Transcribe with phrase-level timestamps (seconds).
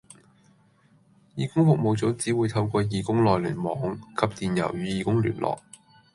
[1.37, 5.59] 義工服務組只會透過義工內聯網及電郵與義工聯絡